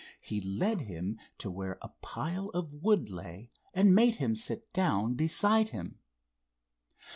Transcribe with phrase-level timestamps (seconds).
[0.19, 5.13] He led him to where a pile of wood lay and made him sit down
[5.13, 5.99] beside him.